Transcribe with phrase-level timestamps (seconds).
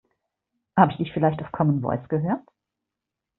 [0.75, 2.41] Habe ich dich vielleicht auf Common Voice gehört?